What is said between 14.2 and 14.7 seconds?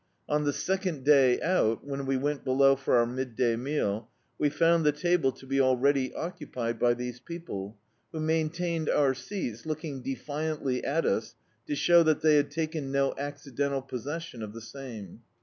of the